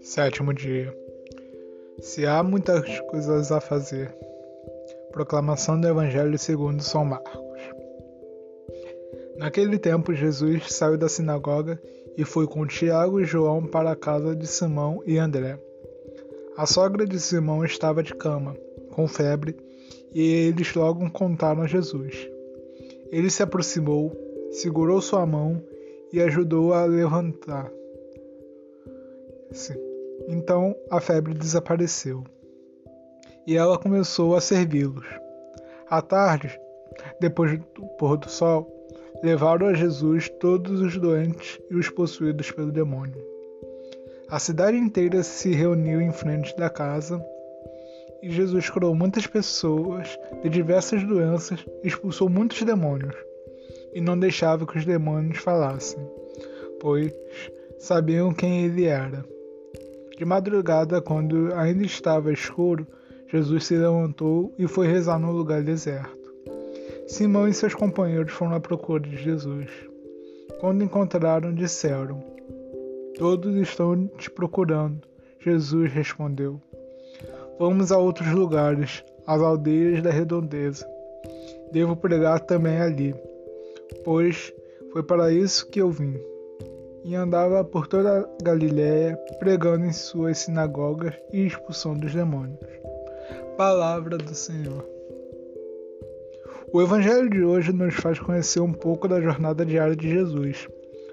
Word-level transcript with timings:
Sétimo 0.00 0.54
dia. 0.54 0.96
Se 2.00 2.24
há 2.26 2.42
muitas 2.42 3.00
coisas 3.00 3.52
a 3.52 3.60
fazer. 3.60 4.14
Proclamação 5.12 5.80
do 5.80 5.86
Evangelho 5.86 6.38
segundo 6.38 6.82
São 6.82 7.04
Marcos. 7.04 7.60
Naquele 9.36 9.78
tempo, 9.78 10.14
Jesus 10.14 10.72
saiu 10.72 10.96
da 10.96 11.08
sinagoga 11.08 11.80
e 12.16 12.24
foi 12.24 12.46
com 12.46 12.66
Tiago 12.66 13.20
e 13.20 13.24
João 13.24 13.66
para 13.66 13.90
a 13.90 13.96
casa 13.96 14.34
de 14.34 14.46
Simão 14.46 15.02
e 15.04 15.18
André. 15.18 15.58
A 16.56 16.66
sogra 16.66 17.04
de 17.04 17.20
Simão 17.20 17.64
estava 17.64 18.02
de 18.02 18.14
cama, 18.14 18.56
com 18.92 19.08
febre, 19.08 19.56
e 20.14 20.48
eles 20.48 20.72
logo 20.74 21.10
contaram 21.10 21.62
a 21.62 21.66
Jesus. 21.66 22.28
Ele 23.10 23.28
se 23.28 23.42
aproximou, 23.42 24.12
segurou 24.50 25.00
sua 25.00 25.26
mão 25.26 25.60
e 26.12 26.20
ajudou 26.20 26.72
a 26.72 26.84
levantar. 26.84 27.70
Sim. 29.50 29.74
Então 30.28 30.74
a 30.90 31.00
febre 31.00 31.34
desapareceu 31.34 32.24
e 33.46 33.56
ela 33.56 33.78
começou 33.78 34.34
a 34.34 34.40
servi-los. 34.40 35.06
À 35.88 36.00
tarde, 36.00 36.58
depois 37.20 37.58
do 37.58 37.86
pôr 37.98 38.16
do 38.16 38.30
sol, 38.30 38.70
levaram 39.22 39.66
a 39.66 39.74
Jesus 39.74 40.28
todos 40.40 40.80
os 40.80 40.96
doentes 40.96 41.60
e 41.70 41.76
os 41.76 41.88
possuídos 41.90 42.50
pelo 42.50 42.72
demônio. 42.72 43.22
A 44.28 44.38
cidade 44.38 44.76
inteira 44.76 45.22
se 45.22 45.52
reuniu 45.52 46.00
em 46.00 46.12
frente 46.12 46.56
da 46.56 46.70
casa 46.70 47.24
e 48.24 48.30
Jesus 48.30 48.70
curou 48.70 48.94
muitas 48.94 49.26
pessoas 49.26 50.18
de 50.42 50.48
diversas 50.48 51.04
doenças 51.04 51.62
e 51.82 51.88
expulsou 51.88 52.26
muitos 52.26 52.62
demônios. 52.62 53.14
E 53.92 54.00
não 54.00 54.18
deixava 54.18 54.66
que 54.66 54.78
os 54.78 54.86
demônios 54.86 55.36
falassem, 55.36 56.02
pois 56.80 57.12
sabiam 57.78 58.32
quem 58.32 58.64
ele 58.64 58.86
era. 58.86 59.22
De 60.16 60.24
madrugada, 60.24 61.02
quando 61.02 61.52
ainda 61.52 61.84
estava 61.84 62.32
escuro, 62.32 62.86
Jesus 63.30 63.66
se 63.66 63.76
levantou 63.76 64.54
e 64.58 64.66
foi 64.66 64.86
rezar 64.86 65.18
no 65.18 65.30
lugar 65.30 65.62
deserto. 65.62 66.32
Simão 67.06 67.46
e 67.46 67.52
seus 67.52 67.74
companheiros 67.74 68.32
foram 68.32 68.54
à 68.54 68.60
procura 68.60 69.06
de 69.06 69.18
Jesus. 69.18 69.68
Quando 70.60 70.82
encontraram, 70.82 71.54
disseram: 71.54 72.24
Todos 73.18 73.54
estão 73.56 74.06
te 74.16 74.30
procurando. 74.30 75.06
Jesus 75.40 75.92
respondeu: 75.92 76.58
Vamos 77.58 77.92
a 77.92 77.98
outros 77.98 78.30
lugares, 78.32 79.04
às 79.26 79.40
aldeias 79.40 80.02
da 80.02 80.10
redondeza. 80.10 80.86
Devo 81.72 81.96
pregar 81.96 82.40
também 82.40 82.78
ali, 82.78 83.14
pois 84.04 84.52
foi 84.92 85.02
para 85.02 85.32
isso 85.32 85.68
que 85.70 85.80
eu 85.80 85.90
vim 85.90 86.18
e 87.04 87.14
andava 87.14 87.62
por 87.62 87.86
toda 87.86 88.20
a 88.20 88.42
Galiléia, 88.42 89.16
pregando 89.38 89.84
em 89.84 89.92
suas 89.92 90.38
sinagogas 90.38 91.14
e 91.32 91.46
expulsando 91.46 92.06
os 92.06 92.14
demônios. 92.14 92.58
Palavra 93.58 94.16
do 94.16 94.34
Senhor. 94.34 94.84
O 96.72 96.80
Evangelho 96.80 97.28
de 97.28 97.44
hoje 97.44 97.72
nos 97.72 97.94
faz 97.94 98.18
conhecer 98.18 98.60
um 98.60 98.72
pouco 98.72 99.06
da 99.06 99.20
jornada 99.20 99.64
diária 99.64 99.94
de 99.94 100.08
Jesus. 100.08 100.66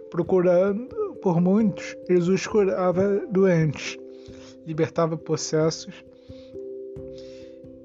Procurando 0.10 1.14
por 1.22 1.40
muitos, 1.40 1.96
Jesus 2.10 2.48
curava 2.48 3.22
doentes, 3.30 3.98
libertava 4.66 5.18
possessos 5.18 5.94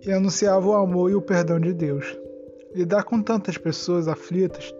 e 0.06 0.12
anunciava 0.12 0.66
o 0.66 0.74
amor 0.74 1.10
e 1.10 1.14
o 1.14 1.20
perdão 1.20 1.60
de 1.60 1.72
Deus. 1.72 2.16
Lidar 2.74 3.04
com 3.04 3.20
tantas 3.20 3.58
pessoas 3.58 4.08
aflitas 4.08 4.72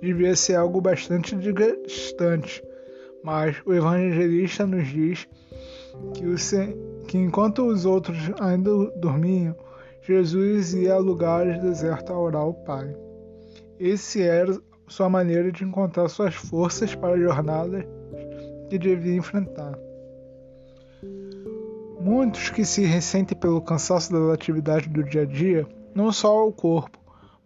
devia 0.00 0.36
ser 0.36 0.56
algo 0.56 0.80
bastante 0.80 1.34
distante 1.36 2.62
mas 3.24 3.56
o 3.64 3.72
evangelista 3.72 4.66
nos 4.66 4.86
diz 4.86 5.26
que, 6.12 6.26
o, 6.26 6.36
que 7.08 7.16
enquanto 7.16 7.66
os 7.66 7.86
outros 7.86 8.18
ainda 8.38 8.70
dormiam, 8.96 9.56
Jesus 10.02 10.74
ia 10.74 10.92
a 10.92 10.98
lugares 10.98 11.58
desertos 11.62 12.10
a 12.10 12.18
orar 12.18 12.42
ao 12.42 12.52
Pai. 12.52 12.94
Esse 13.80 14.20
era 14.20 14.54
sua 14.86 15.08
maneira 15.08 15.50
de 15.50 15.64
encontrar 15.64 16.10
suas 16.10 16.34
forças 16.34 16.94
para 16.94 17.14
a 17.14 17.18
jornada 17.18 17.88
que 18.68 18.78
devia 18.78 19.16
enfrentar. 19.16 19.72
Muitos 22.04 22.50
que 22.50 22.66
se 22.66 22.84
ressentem 22.84 23.34
pelo 23.34 23.62
cansaço 23.62 24.12
das 24.12 24.34
atividades 24.34 24.88
do 24.88 25.02
dia 25.02 25.22
a 25.22 25.24
dia, 25.24 25.66
não 25.94 26.12
só 26.12 26.46
o 26.46 26.52
corpo, 26.52 26.98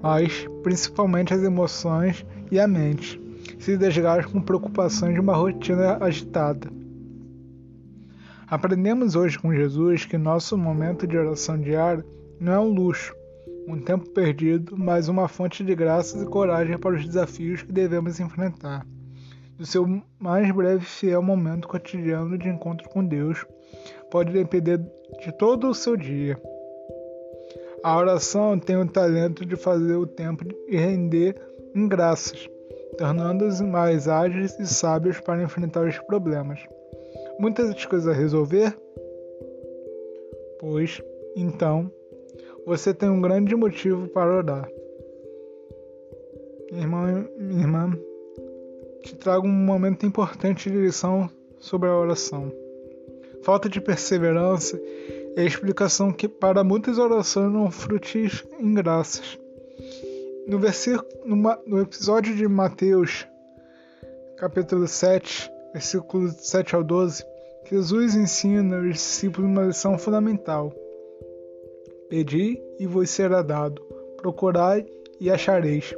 mas 0.02 0.48
principalmente 0.64 1.32
as 1.32 1.44
emoções 1.44 2.26
e 2.50 2.58
a 2.58 2.66
mente 2.66 3.22
se 3.60 3.76
desgastam 3.76 4.32
com 4.32 4.42
preocupações 4.42 5.14
de 5.14 5.20
uma 5.20 5.36
rotina 5.36 5.98
agitada. 6.00 6.72
Aprendemos 8.48 9.14
hoje 9.14 9.38
com 9.38 9.54
Jesus 9.54 10.04
que 10.04 10.18
nosso 10.18 10.58
momento 10.58 11.06
de 11.06 11.16
oração 11.16 11.56
diária 11.56 12.04
não 12.40 12.52
é 12.52 12.58
um 12.58 12.74
luxo, 12.74 13.14
um 13.68 13.78
tempo 13.78 14.10
perdido, 14.10 14.76
mas 14.76 15.06
uma 15.06 15.28
fonte 15.28 15.62
de 15.62 15.72
graças 15.72 16.20
e 16.20 16.26
coragem 16.26 16.76
para 16.76 16.96
os 16.96 17.06
desafios 17.06 17.62
que 17.62 17.70
devemos 17.70 18.18
enfrentar. 18.18 18.84
Do 19.56 19.64
seu 19.64 20.02
mais 20.18 20.50
breve 20.50 20.82
e 20.82 20.88
fiel 20.88 21.22
momento 21.22 21.68
cotidiano 21.68 22.36
de 22.36 22.48
encontro 22.48 22.88
com 22.88 23.04
Deus, 23.04 23.46
pode 24.10 24.32
depender 24.32 24.78
de 25.20 25.32
todo 25.38 25.68
o 25.68 25.74
seu 25.74 25.96
dia. 25.96 26.38
A 27.82 27.96
oração 27.96 28.58
tem 28.58 28.76
o 28.76 28.90
talento 28.90 29.46
de 29.46 29.56
fazer 29.56 29.94
o 29.94 30.06
tempo 30.06 30.44
e 30.66 30.76
render 30.76 31.36
em 31.74 31.86
graças, 31.86 32.48
tornando-os 32.96 33.60
mais 33.60 34.08
ágeis 34.08 34.58
e 34.58 34.66
sábios 34.66 35.20
para 35.20 35.42
enfrentar 35.42 35.86
os 35.86 35.98
problemas. 36.00 36.60
Muitas 37.38 37.84
coisas 37.86 38.08
a 38.08 38.12
resolver? 38.12 38.76
Pois, 40.58 41.00
então, 41.36 41.90
você 42.66 42.92
tem 42.92 43.08
um 43.08 43.20
grande 43.20 43.54
motivo 43.54 44.08
para 44.08 44.36
orar. 44.36 44.68
Irmão 46.72 47.28
irmã, 47.38 47.96
te 49.02 49.16
trago 49.16 49.46
um 49.46 49.50
momento 49.50 50.04
importante 50.04 50.68
de 50.68 50.76
lição 50.76 51.30
sobre 51.58 51.88
a 51.88 51.96
oração. 51.96 52.52
Falta 53.42 53.68
de 53.68 53.80
perseverança 53.80 54.80
é 55.36 55.42
a 55.42 55.46
explicação 55.46 56.12
que 56.12 56.28
para 56.28 56.64
muitas 56.64 56.98
orações 56.98 57.52
não 57.52 57.70
frutificam 57.70 58.60
em 58.60 58.74
graças 58.74 59.38
no, 60.48 60.58
versículo, 60.58 61.06
no, 61.66 61.78
episódio 61.78 62.34
de 62.34 62.48
Mateus, 62.48 63.28
capítulo 64.38 64.88
7, 64.88 65.52
versículos 65.74 66.36
7 66.38 66.74
ao 66.74 66.82
12, 66.82 67.22
Jesus 67.70 68.16
ensina 68.16 68.78
os 68.78 68.94
discípulos 68.94 69.50
uma 69.50 69.64
lição 69.64 69.98
fundamental. 69.98 70.72
Pedi 72.08 72.58
e 72.78 72.86
vos 72.86 73.10
será 73.10 73.42
dado, 73.42 73.82
procurai 74.16 74.86
e 75.20 75.30
achareis, 75.30 75.94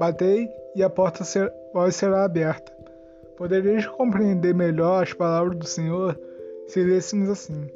batei 0.00 0.48
e 0.74 0.82
a 0.82 0.90
porta 0.90 1.22
ser, 1.22 1.52
será 1.92 2.24
aberta. 2.24 2.72
Podereis 3.36 3.86
compreender 3.86 4.52
melhor 4.52 5.04
as 5.04 5.12
palavras 5.12 5.56
do 5.56 5.66
Senhor 5.66 6.18
se 6.66 6.82
lêssemos 6.82 7.28
assim: 7.28 7.66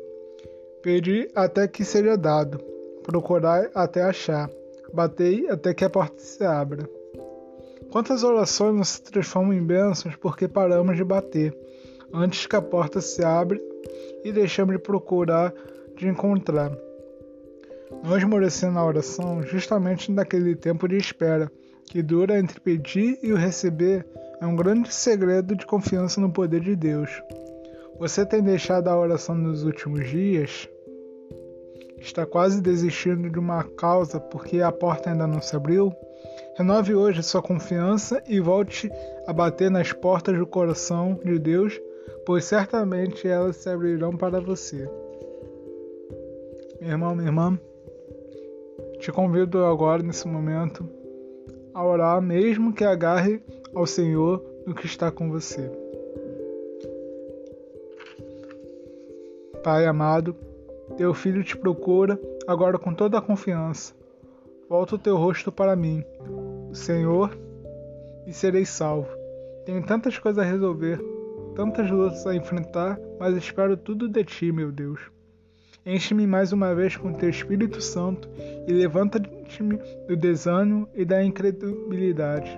Pedi 0.82 1.28
até 1.34 1.66
que 1.66 1.84
seja 1.84 2.16
dado, 2.16 2.58
procurai 3.02 3.69
até 3.74 4.02
achar 4.02 4.50
Batei 4.92 5.48
até 5.50 5.74
que 5.74 5.84
a 5.84 5.91
porta 5.91 6.19
se 6.19 6.44
abra. 6.44 6.88
Quantas 7.91 8.22
orações 8.22 8.74
não 8.74 8.84
se 8.84 9.02
transformam 9.02 9.52
em 9.52 9.62
bênçãos 9.62 10.16
porque 10.16 10.48
paramos 10.48 10.97
de 10.97 11.04
bater, 11.04 11.56
antes 12.12 12.47
que 12.47 12.56
a 12.56 12.62
porta 12.62 13.00
se 13.00 13.24
abra 13.24 13.60
e 14.24 14.32
deixamos 14.32 14.74
de 14.74 14.82
procurar, 14.82 15.53
de 15.97 16.08
encontrar. 16.08 16.72
Não 18.03 18.16
esmorecendo 18.16 18.74
na 18.74 18.84
oração 18.84 19.42
justamente 19.42 20.10
naquele 20.10 20.54
tempo 20.54 20.88
de 20.88 20.97
espera, 20.97 21.50
que 21.84 22.03
dura 22.03 22.38
entre 22.38 22.60
pedir 22.60 23.18
e 23.22 23.33
o 23.33 23.36
receber, 23.36 24.06
é 24.41 24.47
um 24.47 24.56
grande 24.56 24.92
segredo 24.92 25.54
de 25.54 25.66
confiança 25.66 26.21
no 26.21 26.33
poder 26.33 26.60
de 26.60 26.74
Deus. 26.74 27.10
Você 27.98 28.25
tem 28.27 28.43
deixado 28.43 28.89
a 28.89 28.98
oração 28.98 29.34
nos 29.34 29.65
últimos 29.65 30.09
dias? 30.09 30.69
está 32.07 32.27
quase 32.27 32.60
desistindo 32.60 33.28
de 33.28 33.39
uma 33.39 33.65
causa 33.65 34.21
porque 34.21 34.60
a 34.60 34.71
porta 34.71 35.10
ainda 35.10 35.27
não 35.27 35.41
se 35.41 35.57
abriu? 35.57 35.93
Renove 36.57 36.95
hoje 36.95 37.22
sua 37.22 37.43
confiança 37.43 38.22
e 38.27 38.41
volte 38.41 38.91
a 39.27 39.33
bater 39.33 39.71
nas 39.71 39.93
portas 39.93 40.39
do 40.39 40.47
coração 40.47 41.19
de 41.25 41.39
Deus, 41.39 41.81
pois 42.25 42.45
certamente 42.45 43.27
elas 43.27 43.57
se 43.57 43.69
abrirão 43.69 44.16
para 44.16 44.41
você. 44.41 44.89
Meu 46.81 46.91
irmão, 46.91 47.15
minha 47.15 47.28
irmã, 47.28 47.59
te 48.98 49.10
convido 49.13 49.65
agora, 49.65 50.03
nesse 50.03 50.27
momento, 50.27 50.89
a 51.75 51.84
orar, 51.84 52.21
mesmo 52.22 52.72
que 52.72 52.84
agarre 52.84 53.43
ao 53.75 53.87
Senhor 53.87 54.43
no 54.66 54.75
que 54.75 54.87
está 54.87 55.10
com 55.10 55.31
você. 55.31 55.71
Pai 59.66 59.84
amado, 59.84 60.36
teu 60.97 61.13
filho 61.13 61.42
te 61.42 61.57
procura 61.57 62.16
agora 62.47 62.78
com 62.78 62.95
toda 62.95 63.18
a 63.18 63.21
confiança. 63.21 63.92
Volta 64.68 64.95
o 64.95 64.98
teu 64.98 65.16
rosto 65.16 65.51
para 65.51 65.74
mim, 65.74 66.04
Senhor, 66.72 67.36
e 68.28 68.33
serei 68.33 68.65
salvo. 68.65 69.09
Tenho 69.65 69.84
tantas 69.84 70.21
coisas 70.21 70.41
a 70.41 70.48
resolver, 70.48 71.01
tantas 71.57 71.91
lutas 71.91 72.24
a 72.28 72.36
enfrentar, 72.36 72.97
mas 73.18 73.36
espero 73.36 73.77
tudo 73.77 74.09
de 74.09 74.22
ti, 74.22 74.53
meu 74.53 74.71
Deus. 74.71 75.01
Enche-me 75.84 76.28
mais 76.28 76.53
uma 76.53 76.72
vez 76.72 76.97
com 76.97 77.12
teu 77.12 77.28
Espírito 77.28 77.80
Santo 77.80 78.28
e 78.69 78.72
levanta-me 78.72 79.80
do 80.07 80.16
desânimo 80.16 80.89
e 80.95 81.04
da 81.04 81.24
incredulidade. 81.24 82.57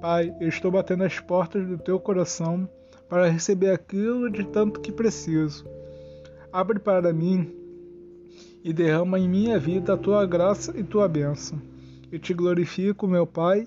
Pai, 0.00 0.32
eu 0.40 0.46
estou 0.46 0.70
batendo 0.70 1.02
as 1.02 1.18
portas 1.18 1.66
do 1.66 1.78
teu 1.78 1.98
coração 1.98 2.68
para 3.08 3.26
receber 3.26 3.72
aquilo 3.72 4.30
de 4.30 4.46
tanto 4.46 4.78
que 4.78 4.92
preciso. 4.92 5.81
Abre 6.52 6.78
para 6.78 7.12
mim 7.12 7.50
e 8.62 8.72
derrama 8.72 9.18
em 9.18 9.28
minha 9.28 9.58
vida 9.58 9.94
a 9.94 9.96
tua 9.96 10.26
graça 10.26 10.78
e 10.78 10.84
tua 10.84 11.08
bênção. 11.08 11.60
Eu 12.10 12.18
te 12.18 12.34
glorifico, 12.34 13.06
meu 13.06 13.26
Pai, 13.26 13.66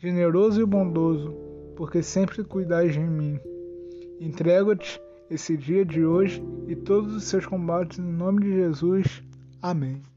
generoso 0.00 0.60
e 0.60 0.64
bondoso, 0.64 1.34
porque 1.76 2.02
sempre 2.02 2.44
cuidais 2.44 2.92
de 2.92 3.00
mim. 3.00 3.40
Entrego-te 4.20 5.00
esse 5.28 5.56
dia 5.56 5.84
de 5.84 6.04
hoje 6.04 6.42
e 6.68 6.76
todos 6.76 7.14
os 7.14 7.24
seus 7.24 7.44
combates 7.44 7.98
em 7.98 8.02
nome 8.02 8.42
de 8.42 8.52
Jesus. 8.52 9.22
Amém. 9.60 10.11